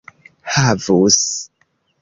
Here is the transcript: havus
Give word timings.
havus 0.55 1.21